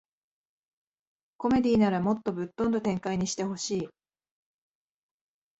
[1.37, 3.89] コメディならもっとぶっ飛んだ展開にしてほしい